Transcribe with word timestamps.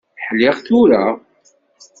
Ḥliɣ 0.25 0.55
tura. 0.65 1.05